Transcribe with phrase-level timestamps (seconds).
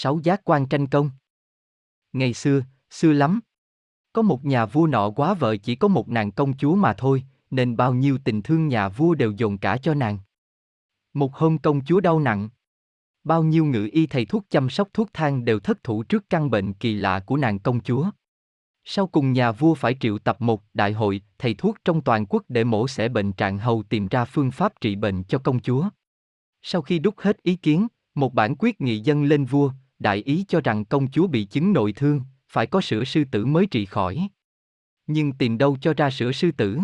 [0.00, 1.10] Sáu giác quan tranh công.
[2.12, 3.40] Ngày xưa, xưa lắm.
[4.12, 7.24] Có một nhà vua nọ quá vợ chỉ có một nàng công chúa mà thôi,
[7.50, 10.18] nên bao nhiêu tình thương nhà vua đều dồn cả cho nàng.
[11.14, 12.48] Một hôm công chúa đau nặng.
[13.24, 16.50] Bao nhiêu ngự y thầy thuốc chăm sóc thuốc thang đều thất thủ trước căn
[16.50, 18.10] bệnh kỳ lạ của nàng công chúa.
[18.84, 22.42] Sau cùng nhà vua phải triệu tập một đại hội thầy thuốc trong toàn quốc
[22.48, 25.88] để mổ xẻ bệnh trạng hầu tìm ra phương pháp trị bệnh cho công chúa.
[26.62, 30.44] Sau khi đúc hết ý kiến, một bản quyết nghị dân lên vua, đại ý
[30.48, 33.84] cho rằng công chúa bị chứng nội thương, phải có sữa sư tử mới trị
[33.84, 34.28] khỏi.
[35.06, 36.78] Nhưng tìm đâu cho ra sữa sư tử?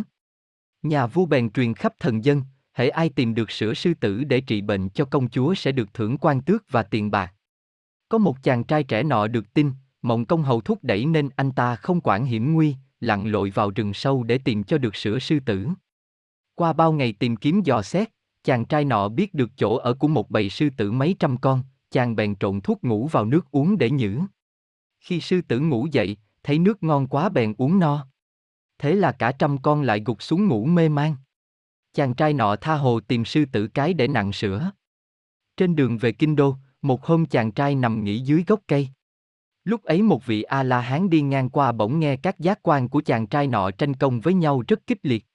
[0.82, 2.42] Nhà vua bèn truyền khắp thần dân,
[2.72, 5.94] hễ ai tìm được sữa sư tử để trị bệnh cho công chúa sẽ được
[5.94, 7.34] thưởng quan tước và tiền bạc.
[8.08, 9.72] Có một chàng trai trẻ nọ được tin,
[10.02, 13.70] mộng công hầu thúc đẩy nên anh ta không quản hiểm nguy, lặn lội vào
[13.70, 15.68] rừng sâu để tìm cho được sữa sư tử.
[16.54, 18.08] Qua bao ngày tìm kiếm dò xét,
[18.44, 21.62] chàng trai nọ biết được chỗ ở của một bầy sư tử mấy trăm con,
[21.94, 24.20] chàng bèn trộn thuốc ngủ vào nước uống để nhử.
[25.00, 28.06] Khi sư tử ngủ dậy, thấy nước ngon quá bèn uống no.
[28.78, 31.16] Thế là cả trăm con lại gục xuống ngủ mê man.
[31.92, 34.70] Chàng trai nọ tha hồ tìm sư tử cái để nặng sữa.
[35.56, 38.88] Trên đường về kinh đô, một hôm chàng trai nằm nghỉ dưới gốc cây.
[39.64, 43.26] Lúc ấy một vị A-la-hán đi ngang qua bỗng nghe các giác quan của chàng
[43.26, 45.26] trai nọ tranh công với nhau rất kích liệt.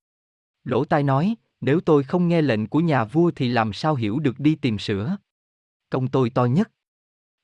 [0.63, 4.19] Lỗ tai nói, nếu tôi không nghe lệnh của nhà vua thì làm sao hiểu
[4.19, 5.17] được đi tìm sữa.
[5.89, 6.71] Công tôi to nhất.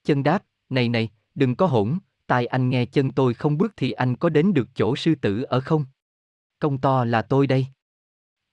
[0.03, 3.91] Chân đáp, này này, đừng có hỗn, tai anh nghe chân tôi không bước thì
[3.91, 5.85] anh có đến được chỗ sư tử ở không?
[6.59, 7.67] Công to là tôi đây.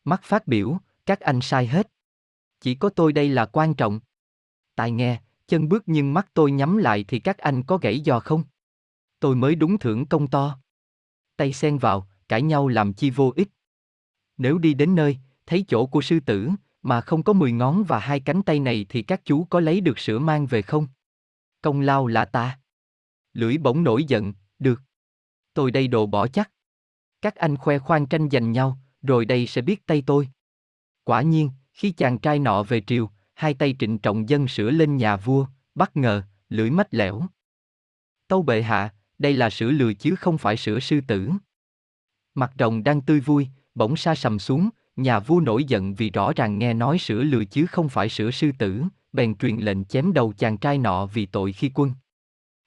[0.05, 1.91] Mắt phát biểu, các anh sai hết.
[2.61, 4.01] Chỉ có tôi đây là quan trọng.
[4.75, 8.21] Tai nghe, chân bước nhưng mắt tôi nhắm lại thì các anh có gãy giò
[8.21, 8.45] không?
[9.21, 10.59] Tôi mới đúng thưởng công to.
[11.37, 13.49] Tay xen vào, cãi nhau làm chi vô ích.
[14.37, 16.51] Nếu đi đến nơi, thấy chỗ của sư tử,
[16.83, 19.81] mà không có mười ngón và hai cánh tay này thì các chú có lấy
[19.81, 20.87] được sữa mang về không?
[21.63, 22.59] Công lao là ta.
[23.33, 24.81] Lưỡi bỗng nổi giận, được.
[25.55, 26.51] Tôi đây đồ bỏ chắc.
[27.23, 30.29] Các anh khoe khoang tranh giành nhau, rồi đây sẽ biết tay tôi.
[31.05, 34.97] Quả nhiên, khi chàng trai nọ về triều, hai tay trịnh trọng dân sữa lên
[34.97, 37.23] nhà vua, bất ngờ, lưỡi mách lẻo.
[38.29, 41.31] Tâu bệ hạ, đây là sữa lừa chứ không phải sữa sư tử.
[42.35, 46.33] Mặt rồng đang tươi vui, bỗng sa sầm xuống, nhà vua nổi giận vì rõ
[46.37, 48.83] ràng nghe nói sữa lừa chứ không phải sữa sư tử,
[49.13, 51.93] bèn truyền lệnh chém đầu chàng trai nọ vì tội khi quân.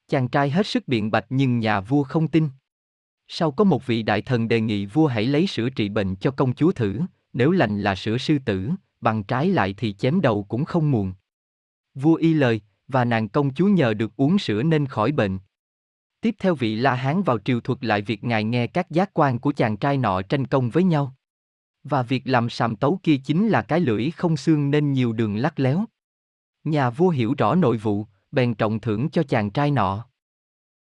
[0.08, 2.50] Chàng trai hết sức biện bạch nhưng nhà vua không tin.
[3.28, 6.32] Sau có một vị đại thần đề nghị vua hãy lấy sữa trị bệnh cho
[6.32, 7.00] công chúa thử,
[7.34, 8.72] nếu lành là sữa sư tử,
[9.02, 11.14] bằng trái lại thì chém đầu cũng không muộn.
[11.94, 15.40] Vua y lời, và nàng công chúa nhờ được uống sữa nên khỏi bệnh.
[16.22, 19.40] Tiếp theo vị La Hán vào triều thuật lại việc ngài nghe các giác quan
[19.40, 21.16] của chàng trai nọ tranh công với nhau.
[21.90, 25.36] Và việc làm sàm tấu kia chính là cái lưỡi không xương nên nhiều đường
[25.36, 25.86] lắc léo.
[26.64, 30.06] Nhà vua hiểu rõ nội vụ, bèn trọng thưởng cho chàng trai nọ.